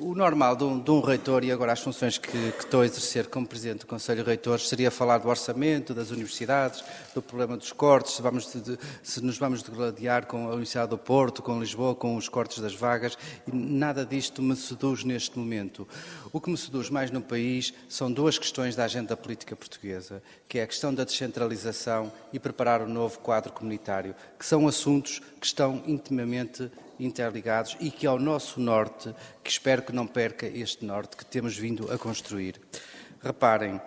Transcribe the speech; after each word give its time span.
O 0.00 0.14
normal 0.14 0.54
de 0.54 0.62
um, 0.62 0.78
de 0.78 0.90
um, 0.92 1.00
reitor, 1.00 1.42
e 1.42 1.50
agora 1.50 1.72
as 1.72 1.80
funções 1.80 2.18
que, 2.18 2.30
que, 2.30 2.60
estou 2.60 2.82
a 2.82 2.86
exercer 2.86 3.26
como 3.26 3.44
Presidente 3.44 3.80
do 3.80 3.86
Conselho 3.86 4.22
de 4.22 4.28
Reitores, 4.28 4.68
seria 4.68 4.92
falar 4.92 5.18
do 5.18 5.28
orçamento, 5.28 5.92
das 5.92 6.12
universidades, 6.12 6.84
do 7.12 7.20
problema 7.20 7.56
dos 7.56 7.72
cortes, 7.72 8.12
se, 8.12 8.22
vamos 8.22 8.46
de, 8.52 8.78
se 9.02 9.20
nos 9.20 9.38
vamos 9.38 9.60
degladiar 9.60 10.26
com 10.26 10.44
a 10.46 10.50
Universidade 10.50 10.90
do 10.90 10.98
Porto, 10.98 11.42
com 11.42 11.58
Lisboa, 11.58 11.96
com 11.96 12.14
os 12.14 12.28
cortes 12.28 12.60
das 12.60 12.76
vagas, 12.76 13.18
e 13.44 13.50
nada 13.50 14.06
disto 14.06 14.40
me 14.40 14.54
seduz 14.54 15.02
neste 15.02 15.36
momento. 15.36 15.86
O 16.32 16.40
que 16.40 16.48
me 16.48 16.56
seduz 16.56 16.88
mais 16.90 17.10
no 17.10 17.20
país 17.20 17.74
são 17.88 18.12
duas 18.12 18.38
questões 18.38 18.76
da 18.76 18.84
agenda 18.84 19.16
política 19.16 19.56
portuguesa, 19.56 20.22
que 20.48 20.60
é 20.60 20.62
a 20.62 20.66
questão 20.68 20.94
da 20.94 21.02
descentralização 21.02 22.12
e 22.32 22.38
preparar 22.38 22.82
o 22.82 22.84
um 22.84 22.88
novo 22.88 23.18
quadro 23.18 23.52
comunitário, 23.52 24.14
que 24.38 24.46
são 24.46 24.68
assuntos 24.68 25.20
que 25.40 25.46
estão 25.46 25.82
intimamente 25.88 26.70
interligados 26.98 27.76
e 27.80 27.90
que 27.90 28.06
ao 28.06 28.18
nosso 28.18 28.60
norte, 28.60 29.14
que 29.42 29.50
espero 29.50 29.82
que 29.82 29.92
não 29.92 30.06
perca 30.06 30.46
este 30.46 30.84
norte 30.84 31.16
que 31.16 31.24
temos 31.24 31.56
vindo 31.56 31.92
a 31.92 31.98
construir. 31.98 32.60
Reparem, 33.22 33.80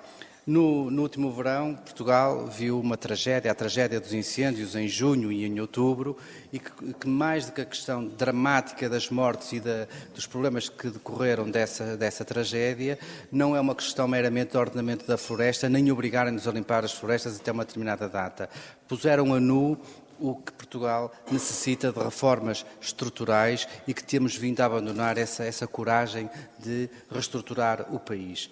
no, 0.46 0.90
no, 0.90 1.04
último 1.04 1.32
verão, 1.32 1.76
Portugal 1.76 2.48
viu 2.48 2.80
uma 2.80 2.98
tragédia, 2.98 3.52
a 3.52 3.56
tragédia 3.56 4.00
dos 4.00 4.12
incêndios 4.12 4.76
em 4.76 4.88
junho 4.88 5.32
e 5.32 5.46
em 5.46 5.60
outubro, 5.60 6.18
e 6.52 6.58
que, 6.58 6.72
que 7.00 7.08
mais 7.08 7.46
do 7.46 7.52
que 7.52 7.62
a 7.62 7.66
questão 7.66 8.08
dramática 8.08 8.90
das 8.90 9.12
mortes 9.12 9.54
e 9.54 9.60
da, 9.60 9.88
dos 10.16 10.26
problemas 10.26 10.68
que 10.68 10.90
decorreram 10.90 11.50
dessa, 11.50 11.96
dessa 11.96 12.26
tragédia, 12.26 12.98
não 13.32 13.56
é 13.56 13.62
uma 13.62 13.76
questão 13.76 14.08
meramente 14.08 14.54
de 14.54 14.58
ordenamento 14.58 15.06
da 15.06 15.16
floresta, 15.16 15.70
nem 15.70 15.92
obrigarem-nos 15.92 16.48
a 16.48 16.52
limpar 16.52 16.84
as 16.84 16.92
florestas 16.92 17.40
até 17.40 17.52
uma 17.52 17.64
determinada 17.64 18.10
data. 18.10 18.50
Puseram 18.88 19.36
a 19.36 19.40
nu 19.40 19.80
o 20.22 20.36
que 20.36 20.52
Portugal 20.54 21.12
necessita 21.32 21.92
de 21.92 22.00
reformas 22.00 22.66
estruturais 22.80 23.68
e 23.88 23.94
que 23.94 24.04
temos 24.04 24.36
vindo 24.36 24.62
a 24.62 24.66
abandonar 24.66 25.18
essa, 25.18 25.44
essa 25.44 25.68
coragem 25.68 26.30
de 26.60 26.90
reestruturar 27.10 27.94
o 27.94 28.00
país. 28.00 28.50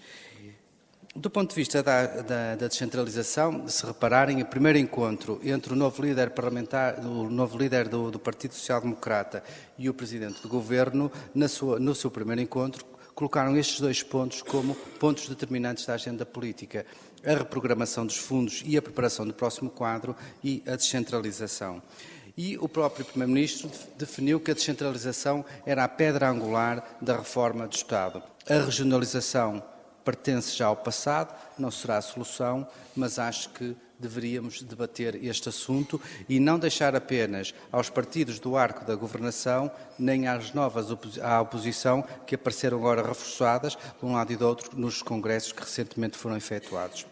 Do 1.16 1.30
ponto 1.30 1.50
de 1.50 1.56
vista 1.56 1.82
da, 1.82 2.06
da, 2.06 2.56
da, 2.56 2.68
descentralização, 2.68 3.68
se 3.68 3.86
repararem, 3.86 4.42
o 4.42 4.46
primeiro 4.46 4.78
encontro 4.78 5.40
entre 5.44 5.74
o 5.74 5.76
novo 5.76 6.04
líder 6.04 6.30
parlamentar, 6.30 7.00
o 7.00 7.30
novo 7.30 7.58
líder 7.58 7.88
do, 7.88 8.12
do 8.12 8.20
Partido 8.20 8.54
Social 8.54 8.82
Democrata 8.82 9.44
e 9.78 9.90
o 9.90 9.94
Presidente 9.94 10.42
do 10.42 10.48
Governo, 10.48 11.12
sua, 11.50 11.80
no 11.80 11.96
seu 11.96 12.12
primeiro 12.12 12.42
encontro, 12.42 12.86
colocaram 13.16 13.58
estes 13.58 13.82
dois 13.82 14.02
pontos 14.02 14.42
como 14.42 14.74
pontos 14.98 15.28
determinantes 15.28 15.86
da 15.86 15.96
agenda 15.96 16.26
política 16.26 16.86
a 17.26 17.34
reprogramação 17.34 18.06
dos 18.06 18.18
fundos 18.18 18.64
e 18.66 18.78
a 18.78 18.82
preparação 18.82 19.28
do 19.28 19.34
próximo 19.34 19.70
quadro 19.70 20.16
e 20.44 20.64
a 20.68 20.76
descentralização. 20.76 21.82
E 22.38 22.58
o 22.58 22.70
próprio 22.70 23.06
Primeiro-Ministro 23.06 23.70
definiu 23.98 24.40
que 24.40 24.52
a 24.52 24.54
descentralização 24.54 25.44
era 25.66 25.84
a 25.84 25.88
pedra 25.90 26.30
angular 26.30 26.98
da 27.02 27.18
reforma 27.18 27.68
do 27.68 27.76
Estado. 27.76 28.24
A 28.48 28.54
regionalização 28.54 29.62
pertence 30.04 30.56
já 30.56 30.68
ao 30.68 30.76
passado, 30.76 31.36
não 31.58 31.72
será 31.72 31.98
a 31.98 32.02
solução, 32.02 32.68
mas 32.96 33.20
acho 33.20 33.50
que 33.50 33.76
deveríamos 34.00 34.62
debater 34.62 35.16
este 35.24 35.50
assunto 35.50 36.02
e 36.28 36.40
não 36.40 36.58
deixar 36.58 36.96
apenas 36.96 37.54
aos 37.72 37.90
partidos 37.90 38.40
do 38.40 38.56
arco 38.56 38.86
da 38.86 38.96
governação, 38.96 39.70
nem 39.98 40.28
às 40.28 40.54
novas 40.54 40.88
à 41.22 41.42
oposição 41.42 42.04
que 42.26 42.36
apareceram 42.36 42.78
agora 42.78 43.06
reforçadas, 43.06 43.76
de 43.76 44.06
um 44.06 44.14
lado 44.14 44.32
e 44.32 44.38
do 44.38 44.48
outro, 44.48 44.80
nos 44.80 45.02
congressos 45.02 45.52
que 45.52 45.62
recentemente 45.62 46.18
foram 46.18 46.38
efetuados. 46.38 47.06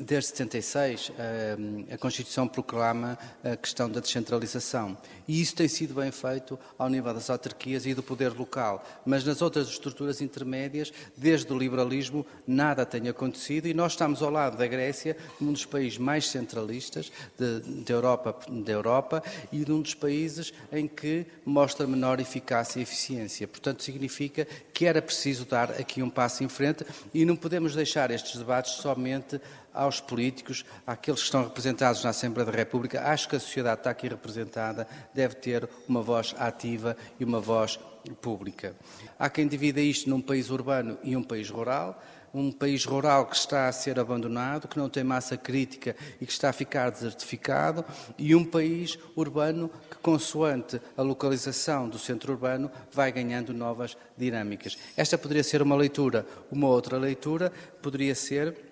Desde 0.00 0.30
76, 0.30 1.12
eh, 1.18 1.56
a 1.92 1.98
Constituição 1.98 2.48
proclama 2.48 3.18
a 3.44 3.56
questão 3.56 3.90
da 3.90 4.00
descentralização. 4.00 4.96
E 5.28 5.40
isso 5.40 5.54
tem 5.54 5.68
sido 5.68 5.92
bem 5.92 6.10
feito 6.10 6.58
ao 6.78 6.88
nível 6.88 7.12
das 7.12 7.28
autarquias 7.28 7.84
e 7.84 7.92
do 7.92 8.02
poder 8.02 8.32
local, 8.32 8.82
mas 9.04 9.22
nas 9.22 9.42
outras 9.42 9.68
estruturas 9.68 10.22
intermédias, 10.22 10.90
desde 11.14 11.52
o 11.52 11.58
liberalismo, 11.58 12.24
nada 12.46 12.86
tem 12.86 13.06
acontecido. 13.06 13.66
E 13.66 13.74
nós 13.74 13.92
estamos 13.92 14.22
ao 14.22 14.30
lado 14.30 14.56
da 14.56 14.66
Grécia, 14.66 15.14
um 15.38 15.52
dos 15.52 15.66
países 15.66 15.98
mais 15.98 16.26
centralistas 16.26 17.12
da 17.38 17.92
Europa, 17.92 18.34
Europa 18.66 19.22
e 19.52 19.62
de 19.62 19.72
um 19.72 19.82
dos 19.82 19.94
países 19.94 20.54
em 20.72 20.88
que 20.88 21.26
mostra 21.44 21.86
menor 21.86 22.18
eficácia 22.18 22.80
e 22.80 22.82
eficiência. 22.82 23.46
Portanto, 23.46 23.82
significa 23.82 24.46
que 24.72 24.86
era 24.86 25.02
preciso 25.02 25.44
dar 25.44 25.70
aqui 25.72 26.02
um 26.02 26.08
passo 26.10 26.42
em 26.42 26.48
frente 26.48 26.84
e 27.12 27.26
não 27.26 27.36
podemos 27.36 27.74
deixar 27.74 28.10
estes 28.10 28.38
debates 28.38 28.72
somente 28.72 29.40
aos 29.72 30.00
políticos, 30.00 30.64
àqueles 30.86 31.20
que 31.20 31.26
estão 31.26 31.44
representados 31.44 32.02
na 32.04 32.10
Assembleia 32.10 32.50
da 32.50 32.56
República. 32.56 33.02
Acho 33.02 33.28
que 33.28 33.36
a 33.36 33.40
sociedade 33.40 33.80
está 33.80 33.90
aqui 33.90 34.08
representada, 34.08 34.86
deve 35.14 35.36
ter 35.36 35.68
uma 35.88 36.02
voz 36.02 36.34
ativa 36.38 36.96
e 37.18 37.24
uma 37.24 37.40
voz 37.40 37.78
pública. 38.20 38.74
Há 39.18 39.30
quem 39.30 39.46
divida 39.46 39.80
isto 39.80 40.10
num 40.10 40.20
país 40.20 40.50
urbano 40.50 40.98
e 41.02 41.16
um 41.16 41.22
país 41.22 41.48
rural. 41.48 42.02
Um 42.34 42.50
país 42.50 42.86
rural 42.86 43.26
que 43.26 43.36
está 43.36 43.68
a 43.68 43.72
ser 43.72 44.00
abandonado, 44.00 44.66
que 44.66 44.78
não 44.78 44.88
tem 44.88 45.04
massa 45.04 45.36
crítica 45.36 45.94
e 46.18 46.24
que 46.24 46.32
está 46.32 46.48
a 46.48 46.52
ficar 46.52 46.88
desertificado, 46.88 47.84
e 48.16 48.34
um 48.34 48.42
país 48.42 48.98
urbano 49.14 49.70
que, 49.90 49.98
consoante 49.98 50.80
a 50.96 51.02
localização 51.02 51.90
do 51.90 51.98
centro 51.98 52.32
urbano, 52.32 52.70
vai 52.90 53.12
ganhando 53.12 53.52
novas 53.52 53.98
dinâmicas. 54.16 54.78
Esta 54.96 55.18
poderia 55.18 55.44
ser 55.44 55.60
uma 55.60 55.76
leitura. 55.76 56.26
Uma 56.50 56.68
outra 56.68 56.96
leitura 56.96 57.52
poderia 57.82 58.14
ser 58.14 58.71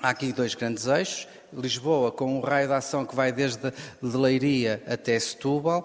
Há 0.00 0.10
aqui 0.10 0.32
dois 0.32 0.54
grandes 0.54 0.86
eixos. 0.86 1.26
Lisboa, 1.52 2.12
com 2.12 2.38
um 2.38 2.40
raio 2.40 2.68
de 2.68 2.74
ação 2.74 3.04
que 3.04 3.16
vai 3.16 3.32
desde 3.32 3.72
de 4.02 4.16
Leiria 4.16 4.80
até 4.86 5.18
Setúbal, 5.18 5.84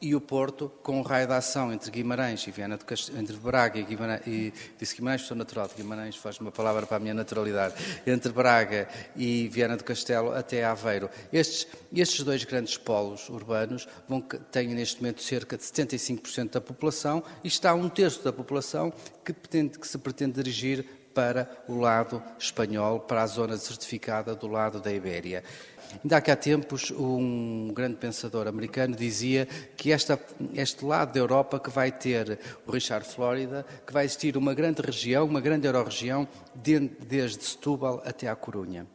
e 0.00 0.14
o 0.14 0.20
Porto, 0.20 0.72
com 0.82 0.98
um 0.98 1.02
raio 1.02 1.26
de 1.26 1.34
ação 1.34 1.70
entre 1.70 1.90
Guimarães 1.90 2.46
e 2.46 2.50
Viana 2.50 2.78
do 2.78 2.86
Castelo, 2.86 3.18
entre 3.18 3.36
Braga 3.36 3.78
e 3.78 3.82
Guimarães, 3.82 4.26
e 4.26 4.52
disse 4.78 4.96
Guimarães, 4.96 5.22
sou 5.22 5.36
natural 5.36 5.68
de 5.68 5.74
Guimarães, 5.74 6.16
faz 6.16 6.40
uma 6.40 6.50
palavra 6.50 6.86
para 6.86 6.96
a 6.96 7.00
minha 7.00 7.12
naturalidade, 7.12 7.74
entre 8.06 8.32
Braga 8.32 8.88
e 9.14 9.46
Viana 9.48 9.76
do 9.76 9.84
Castelo 9.84 10.32
até 10.32 10.64
Aveiro. 10.64 11.10
Estes, 11.30 11.66
estes 11.94 12.24
dois 12.24 12.44
grandes 12.44 12.78
polos 12.78 13.28
urbanos 13.28 13.86
vão, 14.08 14.22
têm 14.22 14.68
neste 14.68 15.02
momento 15.02 15.22
cerca 15.22 15.58
de 15.58 15.64
75% 15.64 16.52
da 16.52 16.62
população 16.62 17.22
e 17.44 17.48
está 17.48 17.74
um 17.74 17.90
terço 17.90 18.24
da 18.24 18.32
população 18.32 18.90
que, 19.22 19.34
pretende, 19.34 19.78
que 19.78 19.86
se 19.86 19.98
pretende 19.98 20.32
dirigir 20.32 20.99
para 21.14 21.48
o 21.68 21.78
lado 21.78 22.22
espanhol, 22.38 23.00
para 23.00 23.22
a 23.22 23.26
zona 23.26 23.56
certificada 23.56 24.34
do 24.34 24.46
lado 24.46 24.80
da 24.80 24.92
Ibéria. 24.92 25.42
Ainda 26.02 26.18
há 26.18 26.36
tempos, 26.36 26.92
um 26.92 27.72
grande 27.74 27.96
pensador 27.96 28.46
americano 28.46 28.94
dizia 28.94 29.46
que 29.76 29.90
esta, 29.90 30.18
este 30.54 30.84
lado 30.84 31.12
da 31.12 31.18
Europa 31.18 31.58
que 31.58 31.68
vai 31.68 31.90
ter 31.90 32.38
o 32.66 32.70
Richard 32.70 33.06
Flórida, 33.06 33.66
que 33.84 33.92
vai 33.92 34.04
existir 34.04 34.36
uma 34.36 34.54
grande 34.54 34.80
região, 34.80 35.24
uma 35.26 35.40
grande 35.40 35.66
eurorregião, 35.66 36.28
desde 36.54 37.44
Setúbal 37.44 38.00
até 38.04 38.28
à 38.28 38.36
Corunha. 38.36 38.86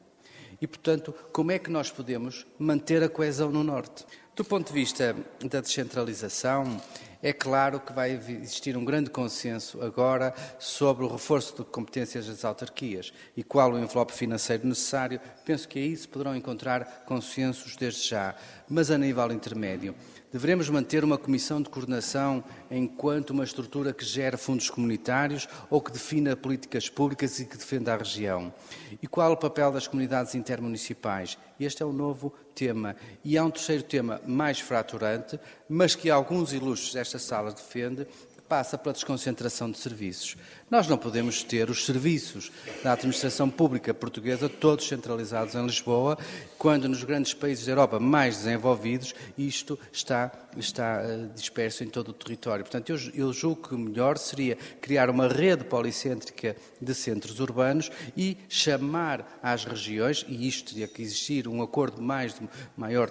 E, 0.62 0.66
portanto, 0.66 1.14
como 1.34 1.52
é 1.52 1.60
que 1.60 1.70
nós 1.70 1.92
podemos 1.92 2.48
manter 2.58 3.04
a 3.04 3.10
coesão 3.10 3.52
no 3.52 3.64
Norte? 3.64 4.06
Do 4.34 4.44
ponto 4.44 4.68
de 4.68 4.74
vista 4.74 5.16
da 5.44 5.62
descentralização, 5.62 6.82
é 7.26 7.34
claro 7.34 7.80
que 7.80 7.92
vai 7.92 8.12
existir 8.12 8.78
um 8.78 8.86
grande 8.86 9.10
consenso 9.10 9.82
agora 9.82 10.32
sobre 10.60 11.04
o 11.04 11.08
reforço 11.08 11.56
de 11.56 11.64
competências 11.64 12.28
das 12.28 12.46
autarquias 12.46 13.12
e 13.36 13.44
qual 13.44 13.72
o 13.72 13.80
envelope 13.80 14.14
financeiro 14.14 14.68
necessário. 14.68 15.20
Penso 15.44 15.68
que 15.68 15.80
aí 15.80 15.98
se 15.98 16.08
poderão 16.08 16.36
encontrar 16.36 17.04
consensos 17.08 17.76
desde 17.76 18.10
já, 18.10 18.36
mas 18.70 18.92
a 18.92 18.98
nível 19.00 19.32
intermédio. 19.32 19.96
Devemos 20.36 20.70
manter 20.70 21.02
uma 21.02 21.18
comissão 21.18 21.62
de 21.62 21.70
coordenação 21.70 22.44
enquanto 22.70 23.30
uma 23.30 23.46
estrutura 23.46 23.94
que 23.94 24.04
gera 24.04 24.38
fundos 24.38 24.70
comunitários 24.70 25.48
ou 25.70 25.80
que 25.80 25.94
defina 25.94 26.36
políticas 26.36 26.90
públicas 26.90 27.40
e 27.40 27.46
que 27.46 27.56
defenda 27.56 27.94
a 27.94 27.98
região? 27.98 28.54
E 29.02 29.08
qual 29.08 29.32
o 29.32 29.38
papel 29.38 29.72
das 29.72 29.88
comunidades 29.88 30.36
intermunicipais? 30.36 31.38
Este 31.58 31.84
é 31.84 31.86
o 31.86 31.94
novo 31.94 32.34
tema. 32.54 32.98
E 33.24 33.38
há 33.38 33.46
um 33.46 33.50
terceiro 33.50 33.84
tema 33.84 34.20
mais 34.28 34.60
fraturante, 34.60 35.40
mas 35.70 35.96
que 35.96 36.10
alguns 36.10 36.52
ilustres 36.52 36.94
desta 36.94 37.18
sala 37.18 37.54
defendem, 37.54 38.06
passa 38.48 38.78
pela 38.78 38.94
desconcentração 38.94 39.70
de 39.72 39.78
serviços. 39.78 40.38
Nós 40.70 40.88
não 40.88 40.98
podemos 40.98 41.44
ter 41.44 41.70
os 41.70 41.86
serviços 41.86 42.52
da 42.84 42.94
administração 42.94 43.50
pública 43.50 43.94
portuguesa 43.94 44.50
todos 44.50 44.88
centralizados 44.88 45.56
em 45.56 45.66
Lisboa, 45.66 46.18
quando 46.58 46.88
nos 46.88 47.04
grandes 47.04 47.34
países 47.34 47.66
da 47.66 47.72
Europa 47.72 48.00
mais 48.00 48.38
desenvolvidos 48.38 49.14
isto 49.38 49.78
está, 49.92 50.32
está 50.58 51.02
eh, 51.04 51.30
disperso 51.36 51.84
em 51.84 51.88
todo 51.88 52.10
o 52.10 52.14
território. 52.14 52.64
Portanto, 52.64 52.90
eu, 52.90 52.98
eu 53.14 53.34
julgo 53.34 53.68
que 53.68 53.76
o 53.76 53.80
melhor 53.80 54.18
seria 54.18 54.56
criar 54.82 55.10
uma 55.10 55.28
rede 55.28 55.64
policêntrica 55.64 56.56
de 56.82 56.94
centros 56.94 57.40
urbanos 57.40 57.92
e 58.16 58.38
chamar 58.48 59.40
às 59.42 59.66
regiões, 59.66 60.26
e 60.28 60.48
isto 60.48 60.74
teria 60.74 60.88
que 60.88 61.02
existir 61.02 61.48
um 61.48 61.62
acordo 61.62 62.02
mais 62.02 62.36
maior 62.78 63.10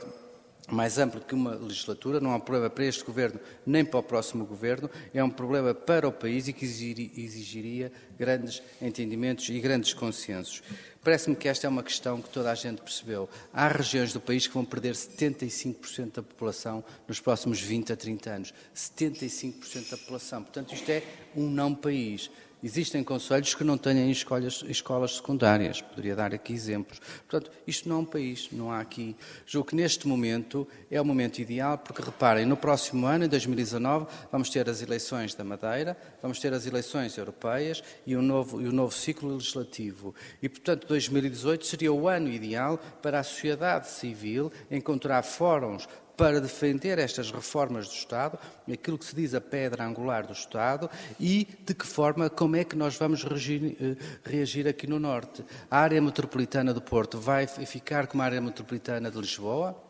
mais 0.71 0.99
amplo 0.99 1.21
que 1.21 1.35
uma 1.35 1.55
legislatura, 1.55 2.21
não 2.21 2.33
é 2.33 2.37
um 2.37 2.41
problema 2.41 2.71
para 2.71 2.85
este 2.85 3.05
governo 3.05 3.39
nem 3.67 3.85
para 3.85 4.01
o 4.01 4.03
próximo 4.03 4.45
governo, 4.45 4.91
é 5.13 5.23
um 5.23 5.31
problema 5.31 5.75
para 5.75 6.09
o 6.09 6.13
país 6.13 6.49
e 6.49 6.53
que 6.53 6.65
exigiria 6.65 7.93
grandes 8.19 8.63
entendimentos 8.81 9.49
e 9.49 9.61
grandes 9.61 9.93
consensos. 9.93 10.63
Parece-me 11.03 11.37
que 11.37 11.49
esta 11.49 11.67
é 11.67 11.71
uma 11.71 11.83
questão 11.83 12.23
que 12.23 12.31
toda 12.31 12.51
a 12.51 12.55
gente 12.55 12.81
percebeu. 12.81 13.29
Há 13.53 13.69
regiões 13.69 14.15
do 14.15 14.21
país 14.21 14.47
que 14.47 14.55
vão 14.55 14.65
perder 14.65 14.95
75% 14.95 16.15
da 16.15 16.23
população 16.23 16.83
nos 17.07 17.21
próximos 17.21 17.61
20 17.61 17.93
a 17.93 17.97
30 17.97 18.31
anos. 18.31 18.55
75% 18.75 19.91
da 19.91 19.99
população. 19.99 20.43
Portanto, 20.43 20.73
isto 20.73 20.89
é 20.89 21.03
um 21.37 21.47
não 21.47 21.75
país. 21.75 22.31
Existem 22.65 23.05
conselhos 23.05 23.55
que 23.55 23.63
não 23.63 23.77
têm 23.77 24.11
escolas, 24.11 24.65
escolas 24.67 25.17
secundárias, 25.17 25.83
poderia 25.83 26.17
dar 26.17 26.33
aqui 26.33 26.55
exemplos. 26.55 26.99
Portanto, 27.29 27.55
isto 27.67 27.87
não 27.87 27.97
é 27.97 27.99
um 27.99 28.05
país, 28.07 28.49
não 28.51 28.73
há 28.73 28.81
aqui. 28.81 29.15
Julgo 29.45 29.69
que 29.69 29.77
neste 29.77 30.09
momento 30.09 30.67
é 30.91 30.99
o 30.99 31.05
momento 31.05 31.41
ideal, 31.41 31.77
porque 31.77 32.01
reparem, 32.01 32.47
no 32.47 32.57
próximo 32.57 33.05
ano, 33.05 33.27
em 33.27 33.29
2019, 33.29 34.07
vamos 34.33 34.49
ter 34.49 34.67
as 34.67 34.81
eleições 34.81 35.35
da 35.35 35.45
Madeira, 35.45 35.95
vamos 36.23 36.41
ter 36.41 36.55
as 36.55 36.65
eleições 36.65 37.19
europeias 37.19 37.85
e 38.07 38.17
o 38.17 38.23
novo, 38.23 38.63
e 38.63 38.67
o 38.67 38.73
novo 38.73 38.95
ciclo 38.95 39.35
legislativo. 39.35 40.15
E, 40.41 40.49
portanto, 40.49 40.87
2018 40.87 41.67
seria 41.67 41.93
o 41.93 42.09
ano 42.09 42.31
ideal 42.31 42.79
para 43.03 43.21
a 43.21 43.23
sociedade 43.23 43.91
civil 43.91 44.51
encontrar 44.71 45.23
fóruns 45.23 45.87
para 46.17 46.41
defender 46.41 46.99
estas 46.99 47.31
reformas 47.31 47.89
do 47.89 47.95
Estado, 47.95 48.39
aquilo 48.73 48.99
que 48.99 49.05
se 49.05 49.15
diz 49.15 49.35
a 49.35 49.41
pedra 49.41 49.85
angular 49.85 50.27
do 50.27 50.33
Estado 50.33 50.89
e 51.19 51.47
de 51.65 51.75
que 51.75 51.87
forma, 51.87 52.31
como 52.31 52.57
é 52.57 52.65
que 52.65 52.77
nós 52.77 52.97
vamos 52.97 53.25
reagir, 53.25 53.77
eh, 53.81 53.97
reagir 54.25 54.69
aqui 54.69 54.87
no 54.87 54.99
Norte. 54.99 55.45
A 55.71 55.79
área 55.79 56.01
metropolitana 56.01 56.73
do 56.73 56.81
Porto 56.81 57.19
vai 57.19 57.47
ficar 57.47 58.07
como 58.07 58.23
a 58.23 58.27
área 58.27 58.41
metropolitana 58.41 59.11
de 59.11 59.19
Lisboa? 59.19 59.81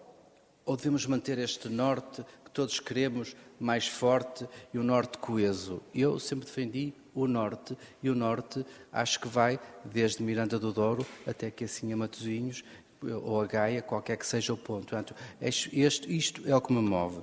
Ou 0.67 0.77
devemos 0.77 1.05
manter 1.07 1.39
este 1.39 1.69
Norte 1.69 2.25
que 2.43 2.51
todos 2.51 2.81
queremos 2.81 3.37
mais 3.61 3.87
forte 3.87 4.49
e 4.73 4.79
o 4.79 4.83
Norte 4.83 5.19
coeso? 5.19 5.83
Eu 5.95 6.19
sempre 6.19 6.47
defendi 6.47 6.95
o 7.15 7.29
Norte 7.29 7.77
e 8.03 8.11
o 8.11 8.15
Norte 8.15 8.65
acho 8.91 9.21
que 9.21 9.29
vai 9.29 9.61
desde 9.85 10.23
Miranda 10.23 10.59
do 10.59 10.73
Douro 10.73 11.07
até 11.27 11.51
que 11.51 11.65
assim 11.65 11.93
a 11.93 11.97
Matosinhos 11.97 12.65
ou 13.13 13.41
a 13.41 13.47
Gaia, 13.47 13.83
qualquer 13.83 14.17
que 14.17 14.27
seja 14.27 14.53
o 14.53 14.57
ponto. 14.57 14.87
Portanto, 14.89 15.15
este, 15.41 16.17
isto 16.17 16.43
é 16.47 16.55
o 16.55 16.61
que 16.61 16.73
me 16.73 16.81
move. 16.81 17.21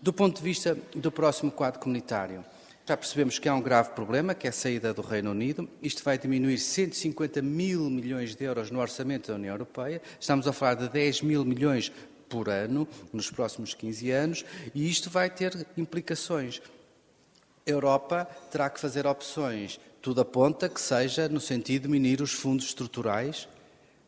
Do 0.00 0.12
ponto 0.12 0.38
de 0.38 0.42
vista 0.42 0.76
do 0.94 1.12
próximo 1.12 1.50
quadro 1.50 1.78
comunitário, 1.80 2.44
já 2.86 2.96
percebemos 2.96 3.38
que 3.38 3.48
há 3.48 3.54
um 3.54 3.60
grave 3.60 3.90
problema, 3.90 4.34
que 4.34 4.46
é 4.46 4.50
a 4.50 4.52
saída 4.52 4.92
do 4.92 5.02
Reino 5.02 5.30
Unido. 5.30 5.68
Isto 5.80 6.02
vai 6.02 6.18
diminuir 6.18 6.58
150 6.58 7.40
mil 7.40 7.88
milhões 7.88 8.34
de 8.34 8.44
euros 8.44 8.70
no 8.70 8.80
orçamento 8.80 9.28
da 9.28 9.36
União 9.36 9.54
Europeia. 9.54 10.02
Estamos 10.18 10.48
a 10.48 10.52
falar 10.52 10.74
de 10.74 10.88
10 10.88 11.22
mil 11.22 11.44
milhões 11.44 11.92
por 12.28 12.48
ano 12.48 12.88
nos 13.12 13.30
próximos 13.30 13.74
15 13.74 14.10
anos 14.10 14.44
e 14.74 14.90
isto 14.90 15.08
vai 15.08 15.30
ter 15.30 15.66
implicações. 15.76 16.60
A 17.64 17.70
Europa 17.70 18.24
terá 18.50 18.68
que 18.70 18.80
fazer 18.80 19.06
opções. 19.06 19.78
Tudo 20.02 20.22
aponta 20.22 20.68
que 20.68 20.80
seja 20.80 21.28
no 21.28 21.40
sentido 21.40 21.82
de 21.82 21.88
diminuir 21.88 22.22
os 22.22 22.32
fundos 22.32 22.66
estruturais 22.66 23.46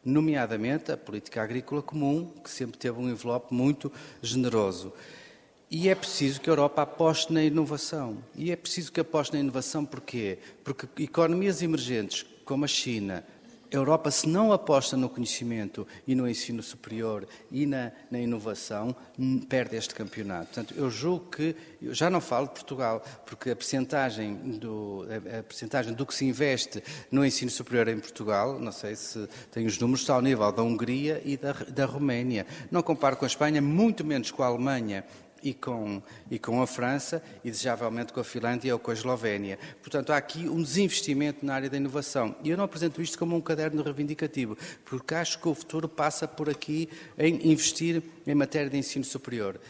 nomeadamente 0.04 0.90
a 0.90 0.96
política 0.96 1.42
agrícola 1.42 1.82
comum, 1.82 2.32
que 2.42 2.50
sempre 2.50 2.78
teve 2.78 2.98
um 2.98 3.08
envelope 3.08 3.52
muito 3.54 3.92
generoso. 4.20 4.92
E 5.70 5.88
é 5.88 5.94
preciso 5.94 6.40
que 6.40 6.50
a 6.50 6.52
Europa 6.52 6.82
aposte 6.82 7.32
na 7.32 7.42
inovação. 7.42 8.18
E 8.34 8.52
é 8.52 8.56
preciso 8.56 8.92
que 8.92 9.00
aposte 9.00 9.32
na 9.32 9.40
inovação 9.40 9.84
porquê? 9.84 10.38
Porque 10.62 10.86
economias 11.02 11.62
emergentes 11.62 12.26
como 12.44 12.64
a 12.64 12.68
China, 12.68 13.24
a 13.72 13.76
Europa, 13.76 14.10
se 14.10 14.28
não 14.28 14.52
aposta 14.52 14.96
no 14.96 15.08
conhecimento 15.08 15.86
e 16.06 16.14
no 16.14 16.28
ensino 16.28 16.62
superior 16.62 17.26
e 17.50 17.66
na, 17.66 17.92
na, 18.10 18.18
inovação, 18.18 18.94
perde 19.48 19.76
este 19.76 19.94
campeonato. 19.94 20.46
Portanto, 20.46 20.74
eu 20.76 20.90
julgo 20.90 21.30
que, 21.30 21.56
eu 21.80 21.94
já 21.94 22.10
não 22.10 22.20
falo 22.20 22.46
de 22.46 22.52
Portugal, 22.52 23.02
porque 23.24 23.50
a 23.50 23.56
percentagem, 23.56 24.34
do, 24.58 25.06
a, 25.08 25.38
a 25.38 25.42
percentagem 25.42 25.94
do 25.94 26.04
que 26.04 26.14
se 26.14 26.24
investe 26.24 26.82
no 27.10 27.24
ensino 27.24 27.50
superior 27.50 27.88
em 27.88 27.98
Portugal, 27.98 28.58
não 28.58 28.72
sei 28.72 28.94
se 28.94 29.28
tem 29.50 29.66
os 29.66 29.78
números, 29.78 30.02
está 30.02 30.14
ao 30.14 30.22
nível 30.22 30.50
da 30.52 30.62
Hungria 30.62 31.22
e 31.24 31.36
da, 31.36 31.52
da 31.52 31.84
Roménia. 31.86 32.46
Não 32.70 32.82
comparo 32.82 33.16
com 33.16 33.24
a 33.24 33.28
Espanha, 33.28 33.62
muito 33.62 34.04
menos 34.04 34.30
com 34.30 34.42
a 34.42 34.46
Alemanha 34.46 35.04
e 35.42 35.52
com, 35.54 36.02
e 36.30 36.38
com 36.38 36.62
a 36.62 36.66
França 36.66 37.22
e, 37.44 37.50
desejavelmente, 37.50 38.12
com 38.12 38.20
a 38.20 38.24
Finlândia 38.24 38.72
ou 38.72 38.78
com 38.78 38.90
a 38.90 38.94
Eslovénia. 38.94 39.58
Portanto, 39.80 40.10
há 40.10 40.16
aqui 40.16 40.48
um 40.48 40.62
desinvestimento 40.62 41.44
na 41.44 41.54
área 41.54 41.70
da 41.70 41.76
inovação. 41.76 42.34
E 42.42 42.50
eu 42.50 42.56
não 42.56 42.64
apresento 42.64 43.02
isto 43.02 43.18
como 43.18 43.36
um 43.36 43.40
caderno 43.40 43.82
reivindicativo, 43.82 44.56
porque 44.84 45.14
acho 45.14 45.38
que 45.38 45.48
o 45.48 45.54
futuro 45.54 45.88
passa 45.88 46.26
por 46.28 46.48
aqui 46.48 46.88
em 47.18 47.50
investir 47.50 48.02
em 48.26 48.34
matéria 48.34 48.70
de 48.70 48.76
ensino 48.76 49.04
superior. 49.04 49.60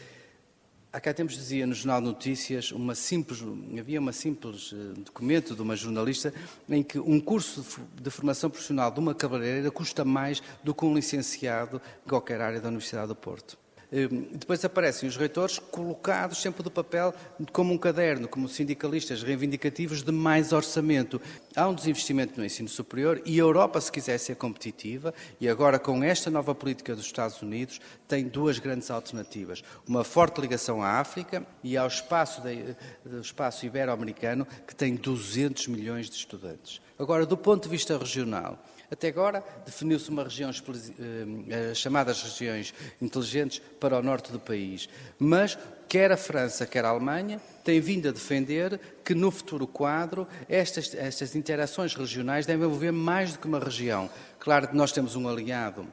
Há 0.93 0.99
cá 0.99 1.11
tempos 1.11 1.33
dizia 1.33 1.65
no 1.65 1.73
Jornal 1.73 2.01
de 2.01 2.05
Notícias 2.05 2.71
uma 2.71 2.93
simples, 2.93 3.43
havia 3.79 3.99
uma 3.99 4.11
simples 4.11 4.71
eh, 4.71 4.99
documento 4.99 5.55
de 5.55 5.61
uma 5.63 5.75
jornalista 5.75 6.31
em 6.69 6.83
que 6.83 6.99
um 6.99 7.19
curso 7.19 7.65
de 7.99 8.11
formação 8.11 8.47
profissional 8.47 8.91
de 8.91 8.99
uma 8.99 9.15
cabeleireira 9.15 9.71
custa 9.71 10.05
mais 10.05 10.43
do 10.63 10.71
que 10.71 10.85
um 10.85 10.93
licenciado 10.93 11.81
em 12.05 12.09
qualquer 12.09 12.39
área 12.41 12.61
da 12.61 12.67
Universidade 12.67 13.07
do 13.07 13.15
Porto. 13.15 13.57
Hum, 13.93 14.25
depois 14.31 14.65
aparecem 14.65 15.07
os 15.07 15.15
reitores 15.15 15.59
colocados 15.59 16.41
sempre 16.41 16.63
do 16.63 16.71
papel 16.71 17.13
como 17.51 17.71
um 17.71 17.77
caderno, 17.77 18.27
como 18.27 18.49
sindicalistas 18.49 19.21
reivindicativos 19.21 20.01
de 20.01 20.11
mais 20.11 20.51
orçamento. 20.51 21.21
Há 21.55 21.67
um 21.67 21.75
desinvestimento 21.75 22.39
no 22.39 22.43
ensino 22.43 22.67
superior 22.67 23.21
e 23.23 23.35
a 23.35 23.43
Europa, 23.43 23.79
se 23.79 23.91
quiser 23.91 24.17
ser 24.17 24.35
competitiva, 24.35 25.13
e 25.39 25.47
agora 25.47 25.77
com 25.77 26.03
esta 26.03 26.31
nova 26.31 26.55
política 26.55 26.95
dos 26.95 27.05
Estados 27.05 27.39
Unidos, 27.43 27.79
tem 28.07 28.27
duas 28.27 28.57
grandes 28.57 28.89
alternativas. 28.89 29.63
Uma 29.87 30.03
forte 30.03 30.41
ligação 30.41 30.81
à 30.81 30.99
África 30.99 31.45
e 31.63 31.77
ao 31.77 31.87
espaço, 31.87 32.41
de, 32.41 32.75
espaço 33.21 33.63
ibero-americano, 33.63 34.47
que 34.67 34.75
tem 34.75 34.95
200 34.95 35.67
milhões 35.67 36.09
de 36.09 36.15
estudantes. 36.15 36.81
Agora, 36.97 37.27
do 37.27 37.37
ponto 37.37 37.63
de 37.63 37.69
vista 37.69 37.95
regional, 37.95 38.57
até 38.93 39.07
agora 39.07 39.43
definiu-se 39.65 40.09
uma 40.09 40.23
região, 40.23 40.49
eh, 40.49 41.71
as 41.71 41.77
chamadas 41.77 42.21
regiões 42.21 42.73
inteligentes 43.01 43.61
para 43.79 43.97
o 43.97 44.01
norte 44.01 44.31
do 44.31 44.39
país, 44.39 44.87
mas 45.19 45.57
quer 45.89 46.11
a 46.11 46.17
França, 46.17 46.65
quer 46.65 46.85
a 46.85 46.89
Alemanha 46.89 47.41
têm 47.63 47.79
vindo 47.79 48.07
a 48.07 48.11
defender 48.11 48.79
que 49.03 49.13
no 49.13 49.31
futuro 49.31 49.67
quadro 49.67 50.27
estas, 50.47 50.93
estas 50.95 51.35
interações 51.35 51.95
regionais 51.95 52.45
devem 52.45 52.65
envolver 52.65 52.91
mais 52.91 53.33
do 53.33 53.39
que 53.39 53.47
uma 53.47 53.59
região. 53.59 54.09
Claro 54.39 54.67
que 54.67 54.75
nós 54.75 54.91
temos 54.91 55.15
um 55.15 55.27
aliado 55.27 55.87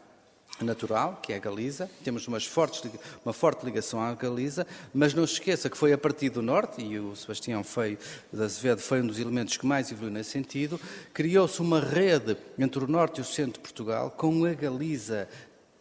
natural, 0.64 1.18
que 1.22 1.32
é 1.32 1.36
a 1.36 1.38
Galiza, 1.38 1.90
temos 2.04 2.24
fortes, 2.46 2.82
uma 3.24 3.32
forte 3.32 3.64
ligação 3.64 4.00
à 4.00 4.14
Galiza, 4.14 4.66
mas 4.92 5.14
não 5.14 5.26
se 5.26 5.34
esqueça 5.34 5.70
que 5.70 5.76
foi 5.76 5.92
a 5.92 5.98
partir 5.98 6.30
do 6.30 6.42
Norte, 6.42 6.82
e 6.82 6.98
o 6.98 7.14
Sebastião 7.16 7.62
Feio 7.64 7.98
de 8.32 8.42
Azevedo 8.42 8.80
foi 8.80 9.02
um 9.02 9.06
dos 9.06 9.18
elementos 9.18 9.56
que 9.56 9.66
mais 9.66 9.90
evoluiu 9.90 10.12
nesse 10.12 10.30
sentido, 10.30 10.80
criou-se 11.12 11.60
uma 11.60 11.80
rede 11.80 12.36
entre 12.58 12.84
o 12.84 12.86
Norte 12.86 13.18
e 13.18 13.20
o 13.20 13.24
Centro 13.24 13.54
de 13.54 13.60
Portugal, 13.60 14.10
com 14.10 14.44
a 14.44 14.52
Galiza 14.52 15.28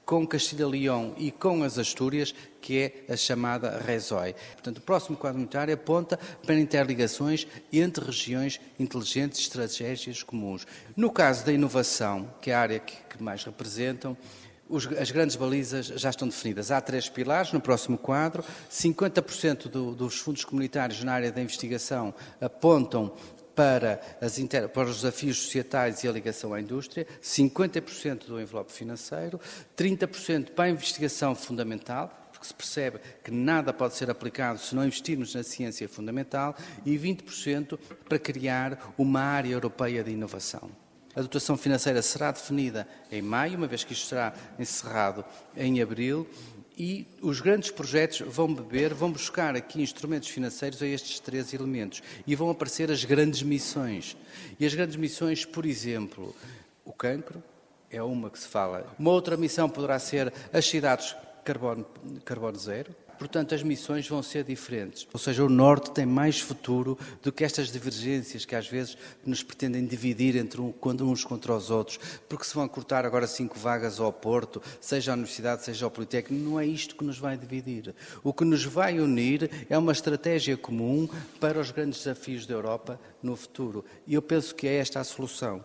com 0.09 0.25
Castilha-Leão 0.25 1.13
e 1.19 1.29
com 1.29 1.61
as 1.61 1.77
Astúrias, 1.77 2.33
que 2.59 2.79
é 2.79 3.13
a 3.13 3.15
chamada 3.15 3.77
RESOI. 3.77 4.33
Portanto, 4.53 4.79
o 4.79 4.81
próximo 4.81 5.15
quadro 5.15 5.37
monetário 5.37 5.71
aponta 5.71 6.17
para 6.43 6.59
interligações 6.59 7.45
entre 7.71 8.03
regiões 8.03 8.59
inteligentes 8.79 9.37
e 9.37 9.43
estratégias 9.43 10.23
comuns. 10.23 10.65
No 10.97 11.11
caso 11.11 11.45
da 11.45 11.53
inovação, 11.53 12.27
que 12.41 12.49
é 12.49 12.55
a 12.55 12.59
área 12.59 12.79
que 12.79 13.21
mais 13.21 13.43
representam, 13.43 14.17
os, 14.69 14.87
as 14.93 15.09
grandes 15.09 15.35
balizas 15.35 15.87
já 15.87 16.11
estão 16.11 16.27
definidas. 16.27 16.71
Há 16.71 16.79
três 16.79 17.09
pilares 17.09 17.51
no 17.51 17.59
próximo 17.59 17.97
quadro. 17.97 18.43
50% 18.71 19.67
do, 19.67 19.95
dos 19.95 20.19
fundos 20.19 20.45
comunitários 20.45 21.03
na 21.03 21.13
área 21.13 21.31
da 21.31 21.41
investigação 21.41 22.13
apontam 22.39 23.11
para, 23.55 23.99
inter... 24.37 24.69
para, 24.69 24.87
os 24.87 24.97
desafios 24.97 25.37
societais 25.37 26.03
e 26.03 26.07
a 26.07 26.11
ligação 26.13 26.53
à 26.53 26.61
indústria, 26.61 27.05
50% 27.21 28.27
do 28.27 28.39
envelope 28.39 28.71
financeiro, 28.71 29.37
30% 29.75 30.51
para 30.51 30.65
a 30.65 30.69
investigação 30.69 31.35
fundamental, 31.35 32.29
porque 32.31 32.47
se 32.47 32.53
percebe 32.53 32.99
que 33.21 33.31
nada 33.31 33.73
pode 33.73 33.95
ser 33.95 34.09
aplicado 34.09 34.59
se 34.59 34.73
não 34.73 34.85
investirmos 34.85 35.35
na 35.35 35.43
ciência 35.43 35.89
fundamental, 35.89 36.55
e 36.85 36.97
20% 36.97 37.77
para 38.07 38.17
criar 38.17 38.93
uma 38.97 39.19
área 39.19 39.51
europeia 39.51 40.05
de 40.05 40.11
inovação. 40.11 40.71
A 41.15 41.21
dotação 41.21 41.57
financeira 41.57 42.01
será 42.01 42.31
definida 42.31 42.87
em 43.11 43.21
maio, 43.21 43.57
uma 43.57 43.67
vez 43.67 43.83
que 43.83 43.93
isto 43.93 44.07
será 44.07 44.33
encerrado 44.57 45.25
em 45.57 45.81
abril, 45.81 46.27
e 46.77 47.05
os 47.21 47.41
grandes 47.41 47.71
projetos 47.71 48.21
vão 48.21 48.53
beber, 48.53 48.93
vão 48.93 49.11
buscar 49.11 49.55
aqui 49.55 49.81
instrumentos 49.81 50.29
financeiros 50.29 50.81
a 50.81 50.87
estes 50.87 51.19
três 51.19 51.53
elementos 51.53 52.01
e 52.25 52.35
vão 52.35 52.49
aparecer 52.49 52.89
as 52.89 53.03
grandes 53.03 53.43
missões. 53.43 54.15
E 54.57 54.65
as 54.65 54.73
grandes 54.73 54.95
missões, 54.95 55.43
por 55.43 55.65
exemplo, 55.65 56.33
o 56.85 56.93
cancro 56.93 57.43
é 57.91 58.01
uma 58.01 58.29
que 58.29 58.39
se 58.39 58.47
fala. 58.47 58.87
Uma 58.97 59.11
outra 59.11 59.35
missão 59.35 59.69
poderá 59.69 59.99
ser 59.99 60.31
as 60.53 60.65
cidades 60.65 61.15
carbono, 61.43 61.85
carbono 62.23 62.57
zero, 62.57 62.95
portanto 63.19 63.53
as 63.53 63.61
missões 63.61 64.07
vão 64.07 64.23
ser 64.23 64.45
diferentes. 64.45 65.05
Ou 65.13 65.19
seja, 65.19 65.43
o 65.43 65.49
Norte 65.49 65.91
tem 65.91 66.05
mais 66.05 66.39
futuro 66.39 66.97
do 67.21 67.31
que 67.31 67.43
estas 67.43 67.71
divergências 67.71 68.45
que 68.45 68.55
às 68.55 68.67
vezes 68.67 68.97
nos 69.25 69.43
pretendem 69.43 69.85
dividir 69.85 70.37
entre 70.37 70.61
um, 70.61 70.73
uns 71.01 71.23
contra 71.25 71.53
os 71.53 71.69
outros, 71.69 71.99
porque 72.27 72.45
se 72.45 72.55
vão 72.55 72.67
cortar 72.67 73.05
agora 73.05 73.27
cinco 73.27 73.59
vagas 73.59 73.99
ao 73.99 74.13
Porto, 74.13 74.61
seja 74.79 75.11
a 75.11 75.15
Universidade, 75.15 75.65
seja 75.65 75.85
ao 75.85 75.91
Politécnico, 75.91 76.43
não 76.43 76.59
é 76.59 76.65
isto 76.65 76.95
que 76.95 77.03
nos 77.03 77.19
vai 77.19 77.37
dividir. 77.37 77.93
O 78.23 78.33
que 78.33 78.45
nos 78.45 78.63
vai 78.63 78.99
unir 78.99 79.51
é 79.69 79.77
uma 79.77 79.91
estratégia 79.91 80.55
comum 80.55 81.07
para 81.39 81.59
os 81.59 81.71
grandes 81.71 81.99
desafios 81.99 82.45
da 82.45 82.53
Europa 82.53 82.99
no 83.21 83.35
futuro. 83.35 83.83
E 84.07 84.13
eu 84.13 84.21
penso 84.21 84.55
que 84.55 84.65
é 84.65 84.75
esta 84.75 84.99
a 85.01 85.03
solução. 85.03 85.61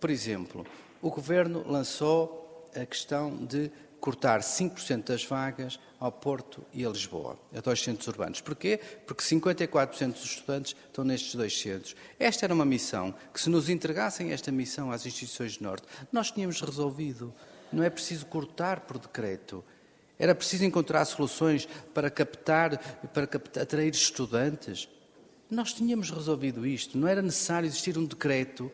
Por 0.00 0.10
exemplo, 0.10 0.66
o 1.00 1.10
Governo 1.10 1.64
lançou 1.66 2.68
a 2.74 2.84
questão 2.84 3.34
de 3.34 3.70
cortar 4.00 4.40
5% 4.40 5.04
das 5.04 5.24
vagas 5.24 5.78
ao 5.98 6.12
Porto 6.12 6.64
e 6.72 6.84
a 6.84 6.88
Lisboa, 6.88 7.38
a 7.54 7.60
dois 7.60 7.82
centros 7.82 8.06
urbanos. 8.06 8.40
Porquê? 8.40 8.78
Porque 9.06 9.22
54% 9.22 10.12
dos 10.12 10.24
estudantes 10.24 10.76
estão 10.86 11.04
nestes 11.04 11.34
dois 11.34 11.58
centros. 11.58 11.96
Esta 12.18 12.46
era 12.46 12.54
uma 12.54 12.64
missão 12.64 13.14
que, 13.32 13.40
se 13.40 13.50
nos 13.50 13.68
entregassem 13.68 14.32
esta 14.32 14.52
missão 14.52 14.90
às 14.92 15.06
instituições 15.06 15.56
do 15.56 15.64
Norte, 15.64 15.86
nós 16.12 16.30
tínhamos 16.30 16.60
resolvido. 16.60 17.32
Não 17.72 17.82
é 17.82 17.90
preciso 17.90 18.26
cortar 18.26 18.80
por 18.80 18.98
decreto. 18.98 19.64
Era 20.18 20.34
preciso 20.34 20.64
encontrar 20.64 21.04
soluções 21.04 21.68
para 21.92 22.10
captar, 22.10 22.78
para 23.08 23.26
captar, 23.26 23.62
atrair 23.62 23.92
estudantes. 23.92 24.88
Nós 25.50 25.72
tínhamos 25.72 26.10
resolvido 26.10 26.66
isto. 26.66 26.96
Não 26.96 27.08
era 27.08 27.22
necessário 27.22 27.66
existir 27.66 27.98
um 27.98 28.04
decreto 28.04 28.70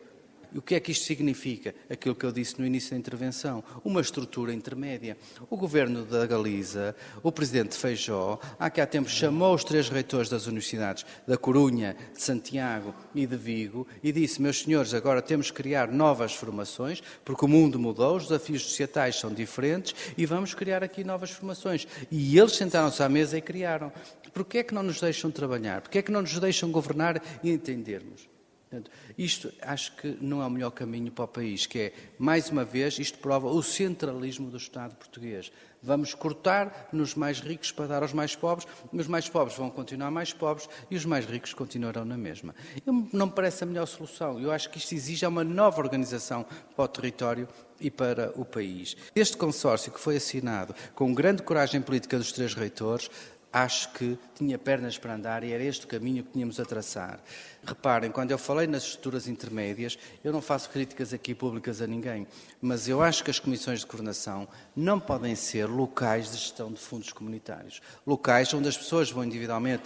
e 0.53 0.57
o 0.57 0.61
que 0.61 0.75
é 0.75 0.79
que 0.79 0.91
isto 0.91 1.05
significa? 1.05 1.73
Aquilo 1.89 2.13
que 2.13 2.25
eu 2.25 2.31
disse 2.31 2.59
no 2.59 2.65
início 2.65 2.91
da 2.91 2.97
intervenção, 2.97 3.63
uma 3.83 4.01
estrutura 4.01 4.53
intermédia. 4.53 5.17
O 5.49 5.57
governo 5.57 6.05
da 6.05 6.25
Galiza, 6.27 6.95
o 7.23 7.31
presidente 7.31 7.75
Feijó, 7.75 8.39
há 8.59 8.69
que 8.69 8.79
há 8.79 8.85
tempo 8.85 9.09
chamou 9.09 9.55
os 9.55 9.63
três 9.63 9.89
reitores 9.89 10.29
das 10.29 10.45
universidades 10.45 11.05
da 11.27 11.37
Corunha, 11.37 11.95
de 12.13 12.21
Santiago 12.21 12.93
e 13.15 13.25
de 13.25 13.35
Vigo 13.35 13.87
e 14.03 14.11
disse: 14.11 14.41
Meus 14.41 14.61
senhores, 14.61 14.93
agora 14.93 15.21
temos 15.21 15.49
que 15.49 15.57
criar 15.57 15.91
novas 15.91 16.33
formações, 16.33 17.01
porque 17.25 17.45
o 17.45 17.47
mundo 17.47 17.79
mudou, 17.79 18.15
os 18.15 18.23
desafios 18.23 18.63
societais 18.63 19.19
são 19.19 19.33
diferentes 19.33 19.95
e 20.15 20.25
vamos 20.25 20.53
criar 20.53 20.83
aqui 20.83 21.03
novas 21.03 21.31
formações. 21.31 21.87
E 22.11 22.37
eles 22.37 22.55
sentaram-se 22.55 23.01
à 23.01 23.09
mesa 23.09 23.37
e 23.37 23.41
criaram. 23.41 23.91
Porquê 24.33 24.59
é 24.59 24.63
que 24.63 24.73
não 24.73 24.83
nos 24.83 24.99
deixam 24.99 25.31
trabalhar? 25.31 25.81
Porquê 25.81 25.99
é 25.99 26.01
que 26.01 26.11
não 26.11 26.21
nos 26.21 26.37
deixam 26.39 26.71
governar 26.71 27.21
e 27.43 27.51
entendermos? 27.51 28.32
Portanto, 28.73 28.89
isto 29.15 29.53
acho 29.61 29.95
que 29.97 30.17
não 30.19 30.41
é 30.41 30.47
o 30.47 30.49
melhor 30.49 30.71
caminho 30.71 31.11
para 31.11 31.25
o 31.25 31.27
país, 31.27 31.67
que 31.67 31.79
é, 31.79 31.93
mais 32.17 32.49
uma 32.49 32.65
vez, 32.65 32.97
isto 32.97 33.19
prova 33.19 33.47
o 33.47 33.61
centralismo 33.61 34.49
do 34.49 34.57
Estado 34.57 34.95
português. 34.95 35.51
Vamos 35.79 36.15
cortar 36.15 36.89
nos 36.91 37.13
mais 37.13 37.39
ricos 37.39 37.71
para 37.71 37.85
dar 37.85 38.01
aos 38.01 38.13
mais 38.13 38.35
pobres, 38.35 38.67
os 38.91 39.07
mais 39.07 39.29
pobres 39.29 39.55
vão 39.55 39.69
continuar 39.69 40.09
mais 40.09 40.33
pobres 40.33 40.67
e 40.89 40.95
os 40.95 41.05
mais 41.05 41.25
ricos 41.25 41.53
continuarão 41.53 42.03
na 42.03 42.17
mesma. 42.17 42.55
Eu, 42.83 43.07
não 43.13 43.27
me 43.27 43.31
parece 43.31 43.63
a 43.63 43.67
melhor 43.67 43.85
solução. 43.85 44.39
Eu 44.39 44.51
acho 44.51 44.69
que 44.71 44.79
isto 44.79 44.95
exige 44.95 45.25
uma 45.25 45.43
nova 45.43 45.79
organização 45.79 46.45
para 46.75 46.85
o 46.85 46.87
território 46.87 47.47
e 47.79 47.91
para 47.91 48.31
o 48.35 48.45
país. 48.45 48.95
Este 49.13 49.35
consórcio 49.35 49.91
que 49.91 49.99
foi 49.99 50.15
assinado 50.15 50.73
com 50.95 51.13
grande 51.13 51.43
coragem 51.43 51.81
política 51.81 52.17
dos 52.17 52.31
três 52.31 52.53
reitores, 52.53 53.11
acho 53.53 53.93
que 53.93 54.17
tinha 54.33 54.57
pernas 54.57 54.97
para 54.97 55.13
andar 55.13 55.43
e 55.43 55.51
era 55.51 55.63
este 55.63 55.85
o 55.85 55.87
caminho 55.87 56.23
que 56.23 56.31
tínhamos 56.31 56.59
a 56.59 56.65
traçar. 56.65 57.19
Reparem, 57.63 58.11
quando 58.11 58.31
eu 58.31 58.37
falei 58.39 58.65
nas 58.65 58.83
estruturas 58.83 59.27
intermédias, 59.27 59.97
eu 60.23 60.33
não 60.33 60.41
faço 60.41 60.71
críticas 60.71 61.13
aqui 61.13 61.35
públicas 61.35 61.79
a 61.79 61.85
ninguém, 61.85 62.25
mas 62.59 62.89
eu 62.89 63.01
acho 63.01 63.23
que 63.23 63.29
as 63.29 63.37
comissões 63.37 63.81
de 63.81 63.85
coordenação 63.85 64.47
não 64.75 64.99
podem 64.99 65.35
ser 65.35 65.67
locais 65.67 66.31
de 66.31 66.37
gestão 66.37 66.73
de 66.73 66.79
fundos 66.79 67.13
comunitários. 67.13 67.79
Locais 68.07 68.51
onde 68.55 68.67
as 68.67 68.77
pessoas 68.77 69.11
vão 69.11 69.23
individualmente 69.23 69.83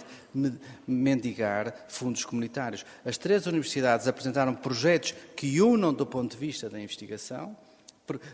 mendigar 0.86 1.74
fundos 1.88 2.24
comunitários. 2.24 2.86
As 3.04 3.18
três 3.18 3.46
universidades 3.46 4.08
apresentaram 4.08 4.54
projetos 4.54 5.14
que 5.36 5.60
unam 5.60 5.92
do 5.92 6.06
ponto 6.06 6.32
de 6.32 6.38
vista 6.38 6.70
da 6.70 6.80
investigação, 6.80 7.54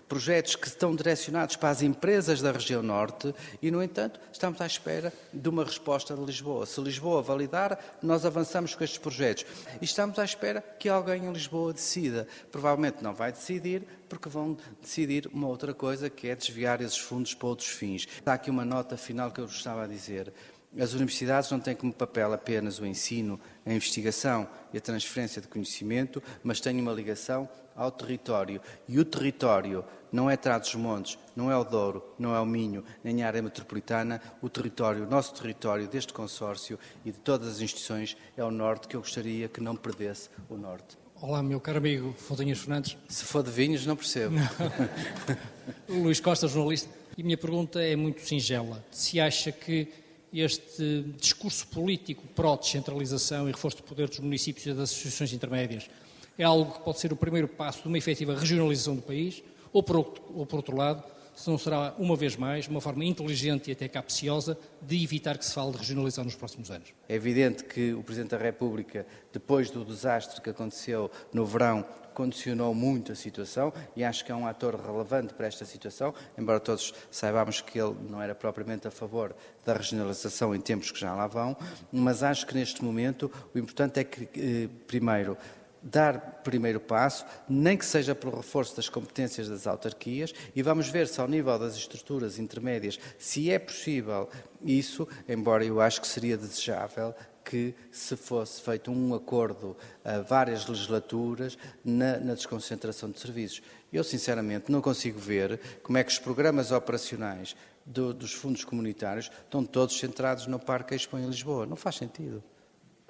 projetos 0.09 0.57
que 0.57 0.67
estão 0.67 0.95
direcionados 0.95 1.57
para 1.57 1.71
as 1.71 1.83
empresas 1.83 2.41
da 2.41 2.53
região 2.53 2.83
norte 2.83 3.35
e, 3.61 3.71
no 3.71 3.83
entanto, 3.83 4.21
estamos 4.33 4.61
à 4.61 4.67
espera 4.67 5.13
de 5.33 5.49
uma 5.49 5.65
resposta 5.65 6.15
de 6.15 6.25
Lisboa. 6.25 6.67
Se 6.67 6.81
Lisboa 6.81 7.23
validar, 7.23 7.79
nós 8.03 8.25
avançamos 8.25 8.75
com 8.75 8.85
estes 8.85 8.99
projetos. 8.99 9.45
E 9.81 9.85
estamos 9.85 10.19
à 10.19 10.25
espera 10.25 10.61
que 10.79 10.89
alguém 10.89 11.25
em 11.25 11.33
Lisboa 11.33 11.73
decida. 11.73 12.29
Provavelmente 12.51 13.03
não 13.03 13.15
vai 13.15 13.33
decidir, 13.33 13.87
porque 14.09 14.29
vão 14.29 14.57
decidir 14.81 15.29
uma 15.33 15.49
outra 15.49 15.75
coisa, 15.75 16.11
que 16.11 16.29
é 16.29 16.37
desviar 16.37 16.81
esses 16.81 16.99
fundos 16.99 17.35
para 17.35 17.49
outros 17.49 17.69
fins. 17.69 18.07
Há 18.25 18.35
aqui 18.35 18.51
uma 18.51 18.65
nota 18.65 18.97
final 18.97 19.31
que 19.31 19.41
eu 19.41 19.47
gostava 19.47 19.89
de 19.89 19.95
dizer. 19.95 20.33
As 20.79 20.93
universidades 20.93 21.51
não 21.53 21.61
têm 21.61 21.77
como 21.77 21.93
papel 21.93 22.33
apenas 22.33 22.81
o 22.81 22.87
ensino, 22.87 23.39
a 23.65 23.73
investigação 23.73 24.49
e 24.73 24.79
a 24.79 24.81
transferência 24.81 25.41
de 25.41 25.47
conhecimento, 25.47 26.21
mas 26.43 26.61
têm 26.61 26.81
uma 26.81 26.93
ligação 26.93 27.49
ao 27.75 27.91
território. 27.91 28.61
E 28.89 28.99
o 28.99 29.05
território 29.05 29.85
não 30.13 30.31
é 30.31 30.37
Trás-os-Montes, 30.37 31.19
não 31.35 31.51
é 31.51 31.57
o 31.57 31.65
Douro, 31.65 32.03
não 32.19 32.35
é 32.35 32.41
o 32.41 32.47
Minho, 32.47 32.85
nem 33.03 33.23
a 33.23 33.27
área 33.27 33.43
metropolitana. 33.43 34.21
O 34.41 34.49
território, 34.49 35.05
o 35.05 35.11
nosso 35.11 35.35
território 35.35 35.89
deste 35.89 36.13
consórcio 36.13 36.79
e 37.05 37.11
de 37.11 37.19
todas 37.19 37.49
as 37.49 37.61
instituições 37.61 38.17
é 38.37 38.45
o 38.45 38.51
Norte, 38.51 38.87
que 38.87 38.97
eu 38.97 39.01
gostaria 39.01 39.49
que 39.49 39.61
não 39.61 39.75
perdesse 39.75 40.31
o 40.49 40.57
Norte. 40.57 40.97
Olá, 41.21 41.43
meu 41.43 41.61
caro 41.61 41.79
amigo 41.79 42.15
Fontinhas 42.19 42.59
Fernandes. 42.59 42.97
Se 43.09 43.25
for 43.25 43.43
de 43.43 43.51
vinhos, 43.51 43.87
não 43.87 43.97
percebo. 43.97 44.37
Não. 44.37 44.45
Luís 46.03 46.21
Costa, 46.21 46.47
jornalista. 46.47 46.91
E 47.17 47.23
a 47.23 47.25
minha 47.25 47.39
pergunta 47.39 47.81
é 47.81 47.97
muito 47.97 48.21
singela. 48.21 48.85
Se 48.91 49.19
acha 49.21 49.51
que 49.51 49.89
este 50.33 51.03
discurso 51.17 51.67
político 51.69 52.27
pró-descentralização 52.35 53.49
e 53.49 53.53
reforço 53.53 53.79
do 53.79 53.85
poder 53.85 54.09
dos 54.09 54.19
municípios 54.19 54.67
e 54.67 54.73
das 54.75 54.91
associações 54.91 55.33
intermédias 55.33 55.89
é 56.39 56.45
algo 56.45 56.73
que 56.73 56.81
pode 56.81 56.99
ser 57.01 57.13
o 57.13 57.17
primeiro 57.17 57.49
passo 57.49 57.83
de 57.83 57.89
uma 57.89 57.99
efetiva 57.99 58.35
regionalização 58.35 58.97
do 58.97 59.03
país, 59.03 59.43
ou 59.73 59.83
por, 59.83 59.97
ou 59.97 60.47
por 60.47 60.57
outro 60.57 60.77
lado, 60.77 61.03
se 61.35 61.51
não 61.51 61.59
será, 61.59 61.95
uma 61.99 62.15
vez 62.15 62.37
mais, 62.37 62.69
uma 62.69 62.81
forma 62.81 63.05
inteligente 63.05 63.69
e 63.69 63.73
até 63.73 63.89
capciosa 63.89 64.57
de 64.81 65.03
evitar 65.03 65.37
que 65.37 65.45
se 65.45 65.53
fale 65.53 65.73
de 65.73 65.79
regionalizar 65.79 66.25
nos 66.25 66.37
próximos 66.37 66.71
anos. 66.71 66.95
É 67.09 67.15
evidente 67.15 67.65
que 67.65 67.93
o 67.93 68.03
Presidente 68.03 68.31
da 68.31 68.39
República, 68.39 69.05
depois 69.33 69.69
do 69.71 69.85
desastre 69.85 70.41
que 70.41 70.51
aconteceu 70.51 71.11
no 71.33 71.45
verão, 71.45 71.85
condicionou 72.15 72.73
muito 72.73 73.11
a 73.11 73.15
situação 73.17 73.73
e 73.97 74.05
acho 74.05 74.25
que 74.25 74.31
é 74.31 74.35
um 74.35 74.47
ator 74.47 74.77
relevante 74.77 75.35
para 75.35 75.49
esta 75.49 75.65
situação, 75.65 76.15
embora 76.39 76.61
todos 76.61 76.95
saibamos 77.11 77.61
que 77.61 77.81
ele 77.81 77.97
não 78.09 78.23
era 78.23 78.37
propriamente 78.37 78.87
a 78.87 78.91
favor 78.93 79.35
da 79.65 79.75
regionalização 79.75 80.55
em 80.55 80.61
tempos 80.61 80.93
que 80.93 81.01
já 81.01 81.13
lá 81.13 81.27
vão, 81.27 81.57
mas 81.93 82.23
acho 82.23 82.47
que 82.47 82.55
neste 82.55 82.85
momento 82.85 83.31
o 83.53 83.59
importante 83.59 83.99
é 83.99 84.05
que, 84.05 84.29
eh, 84.37 84.69
primeiro, 84.87 85.37
dar 85.85 86.41
primeiro 86.43 86.81
passo, 86.81 87.27
nem 87.47 87.77
que 87.77 87.85
seja 87.85 88.15
pelo 88.15 88.37
reforço 88.37 88.75
das 88.75 88.89
competências 88.89 89.49
das 89.49 89.67
autarquias, 89.67 90.33
e 90.57 90.63
vamos 90.63 90.89
ver 90.89 91.07
se 91.07 91.21
ao 91.21 91.29
nível 91.29 91.59
das 91.59 91.77
estruturas 91.77 92.39
intermédias, 92.39 92.99
se 93.19 93.51
é 93.51 93.59
possível 93.59 94.29
isso, 94.65 95.07
embora 95.29 95.65
eu 95.65 95.81
acho 95.81 96.01
que 96.01 96.09
seria 96.09 96.39
desejável 96.39 97.15
que 97.45 97.75
se 97.93 98.17
fosse 98.17 98.63
feito 98.63 98.91
um 98.91 99.15
acordo 99.15 99.77
a 100.03 100.21
várias 100.21 100.67
legislaturas 100.67 101.59
na, 101.85 102.19
na 102.19 102.33
desconcentração 102.33 103.11
de 103.11 103.21
serviços. 103.21 103.61
Eu, 103.93 104.03
sinceramente, 104.03 104.73
não 104.73 104.81
consigo 104.81 105.19
ver 105.19 105.61
como 105.83 105.99
é 105.99 106.03
que 106.03 106.11
os 106.11 106.19
programas 106.19 106.73
operacionais 106.73 107.55
do, 107.85 108.15
dos 108.15 108.33
fundos 108.33 108.65
comunitários 108.65 109.31
estão 109.45 109.63
todos 109.63 109.99
centrados 109.99 110.47
no 110.47 110.59
Parque 110.59 110.95
Expo 110.95 111.19
em 111.19 111.27
Lisboa. 111.27 111.67
Não 111.67 111.77
faz 111.77 111.97
sentido. 111.97 112.43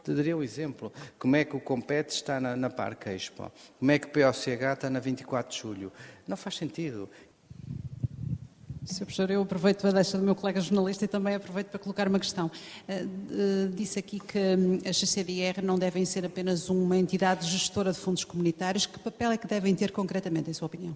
Te 0.04 0.12
daria 0.12 0.36
um 0.36 0.42
exemplo. 0.42 0.92
Como 1.18 1.34
é 1.34 1.46
que 1.46 1.56
o 1.56 1.60
Compete 1.60 2.10
está 2.10 2.38
na, 2.38 2.54
na 2.54 2.68
Parque 2.68 3.08
Expo? 3.08 3.50
Como 3.78 3.90
é 3.90 3.98
que 3.98 4.06
o 4.06 4.10
POCH 4.10 4.74
está 4.74 4.90
na 4.90 5.00
24 5.00 5.50
de 5.50 5.62
Julho? 5.62 5.92
Não 6.28 6.36
faz 6.36 6.56
sentido. 6.56 7.08
Sr. 8.84 9.06
Professor, 9.06 9.30
eu 9.30 9.40
aproveito 9.40 9.86
a 9.86 9.90
deixa 9.90 10.18
do 10.18 10.22
meu 10.22 10.34
colega 10.34 10.60
jornalista 10.60 11.06
e 11.06 11.08
também 11.08 11.34
aproveito 11.34 11.68
para 11.68 11.78
colocar 11.78 12.06
uma 12.06 12.18
questão. 12.18 12.50
Uh, 12.86 13.68
disse 13.70 13.98
aqui 13.98 14.20
que 14.20 14.38
hum, 14.38 14.78
as 14.86 14.98
CCDR 14.98 15.62
não 15.62 15.78
devem 15.78 16.04
ser 16.04 16.26
apenas 16.26 16.68
uma 16.68 16.98
entidade 16.98 17.48
gestora 17.48 17.90
de 17.90 17.98
fundos 17.98 18.24
comunitários. 18.24 18.84
Que 18.84 18.98
papel 18.98 19.32
é 19.32 19.38
que 19.38 19.46
devem 19.46 19.74
ter 19.74 19.90
concretamente, 19.90 20.50
em 20.50 20.52
sua 20.52 20.66
opinião? 20.66 20.94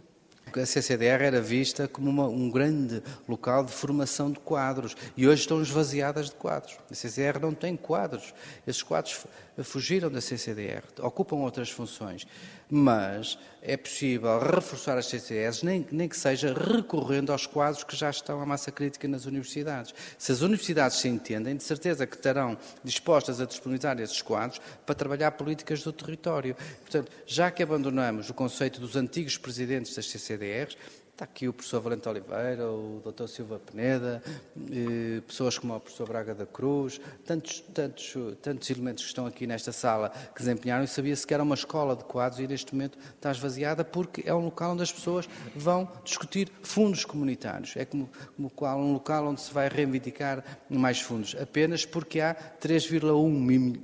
A 0.56 0.66
CCDR 0.66 1.22
era 1.22 1.40
vista 1.40 1.86
como 1.86 2.10
uma, 2.10 2.26
um 2.26 2.50
grande 2.50 3.02
local 3.28 3.64
de 3.64 3.72
formação 3.72 4.30
de 4.30 4.38
quadros 4.40 4.96
e 5.16 5.26
hoje 5.28 5.42
estão 5.42 5.60
esvaziadas 5.60 6.26
de 6.26 6.36
quadros. 6.36 6.78
A 6.90 6.94
CCDR 6.94 7.40
não 7.40 7.54
tem 7.54 7.76
quadros. 7.76 8.34
Esses 8.66 8.82
quadros 8.82 9.26
fugiram 9.62 10.10
da 10.10 10.20
CCDR, 10.20 10.82
ocupam 11.00 11.36
outras 11.36 11.70
funções 11.70 12.26
mas 12.70 13.38
é 13.62 13.76
possível 13.76 14.38
reforçar 14.38 14.98
as 14.98 15.06
CCS, 15.06 15.62
nem, 15.62 15.86
nem 15.90 16.08
que 16.08 16.16
seja 16.16 16.52
recorrendo 16.52 17.32
aos 17.32 17.46
quadros 17.46 17.82
que 17.82 17.96
já 17.96 18.10
estão 18.10 18.40
à 18.40 18.46
massa 18.46 18.70
crítica 18.70 19.08
nas 19.08 19.24
universidades. 19.24 19.94
Se 20.16 20.32
as 20.32 20.40
universidades 20.42 20.98
se 20.98 21.08
entendem, 21.08 21.56
de 21.56 21.62
certeza 21.62 22.06
que 22.06 22.16
estarão 22.16 22.56
dispostas 22.84 23.40
a 23.40 23.46
disponibilizar 23.46 23.98
esses 24.00 24.22
quadros 24.22 24.60
para 24.84 24.94
trabalhar 24.94 25.32
políticas 25.32 25.82
do 25.82 25.92
território. 25.92 26.56
Portanto, 26.82 27.10
já 27.26 27.50
que 27.50 27.62
abandonamos 27.62 28.30
o 28.30 28.34
conceito 28.34 28.80
dos 28.80 28.96
antigos 28.96 29.36
presidentes 29.36 29.94
das 29.94 30.06
CCDRs, 30.06 30.76
Está 31.18 31.24
aqui 31.24 31.48
o 31.48 31.52
professor 31.52 31.80
Valente 31.80 32.08
Oliveira, 32.08 32.70
o 32.70 33.02
Dr. 33.04 33.26
Silva 33.26 33.58
Peneda, 33.58 34.22
eh, 34.70 35.20
pessoas 35.26 35.58
como 35.58 35.74
o 35.74 35.80
professor 35.80 36.06
Braga 36.06 36.32
da 36.32 36.46
Cruz, 36.46 37.00
tantos, 37.26 37.58
tantos, 37.74 38.14
tantos 38.40 38.70
elementos 38.70 39.02
que 39.02 39.08
estão 39.08 39.26
aqui 39.26 39.44
nesta 39.44 39.72
sala 39.72 40.10
que 40.32 40.40
desempenharam 40.40 40.84
e 40.84 40.86
sabia-se 40.86 41.26
que 41.26 41.34
era 41.34 41.42
uma 41.42 41.56
escola 41.56 41.96
de 41.96 42.04
quadros 42.04 42.38
e 42.38 42.46
neste 42.46 42.72
momento 42.72 42.96
está 43.16 43.32
esvaziada 43.32 43.84
porque 43.84 44.22
é 44.26 44.32
um 44.32 44.44
local 44.44 44.74
onde 44.74 44.84
as 44.84 44.92
pessoas 44.92 45.28
vão 45.56 45.90
discutir 46.04 46.52
fundos 46.62 47.04
comunitários. 47.04 47.76
É 47.76 47.84
como, 47.84 48.08
como 48.54 48.84
um 48.84 48.92
local 48.92 49.26
onde 49.26 49.40
se 49.40 49.52
vai 49.52 49.68
reivindicar 49.68 50.44
mais 50.70 51.00
fundos, 51.00 51.34
apenas 51.34 51.84
porque 51.84 52.20
há 52.20 52.32
3,1 52.60 53.28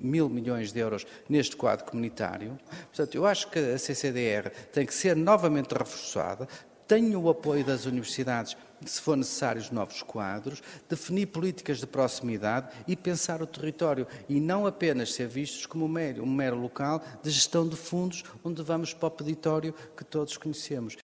mil 0.00 0.28
milhões 0.28 0.72
de 0.72 0.78
euros 0.78 1.04
neste 1.28 1.56
quadro 1.56 1.84
comunitário. 1.84 2.56
Portanto, 2.84 3.12
eu 3.16 3.26
acho 3.26 3.50
que 3.50 3.58
a 3.58 3.76
CCDR 3.76 4.50
tem 4.72 4.86
que 4.86 4.94
ser 4.94 5.16
novamente 5.16 5.72
reforçada, 5.72 6.46
tenho 6.86 7.20
o 7.20 7.30
apoio 7.30 7.64
das 7.64 7.86
universidades, 7.86 8.56
se 8.84 9.00
for 9.00 9.16
necessário, 9.16 9.60
os 9.60 9.70
novos 9.70 10.02
quadros, 10.02 10.62
definir 10.88 11.26
políticas 11.26 11.78
de 11.78 11.86
proximidade 11.86 12.68
e 12.86 12.94
pensar 12.94 13.40
o 13.40 13.46
território 13.46 14.06
e 14.28 14.40
não 14.40 14.66
apenas 14.66 15.14
ser 15.14 15.26
vistos 15.26 15.64
como 15.66 15.86
um 15.86 15.88
mero, 15.88 16.22
um 16.22 16.30
mero 16.30 16.56
local 16.56 17.02
de 17.22 17.30
gestão 17.30 17.66
de 17.66 17.76
fundos 17.76 18.22
onde 18.42 18.62
vamos 18.62 18.92
para 18.92 19.06
o 19.06 19.10
peditório 19.10 19.74
que 19.96 20.04
todos 20.04 20.36
conhecemos. 20.36 20.96